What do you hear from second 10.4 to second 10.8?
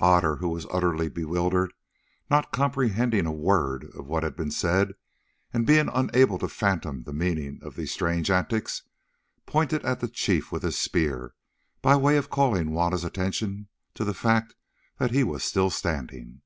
with his